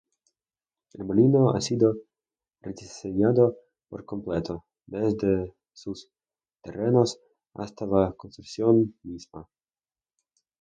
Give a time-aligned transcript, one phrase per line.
[0.95, 1.93] El molino ha sido
[2.61, 3.55] rediseñado
[3.87, 6.09] por completo, desde sus
[6.63, 7.21] terrenos
[7.53, 9.47] hasta la construcción misma.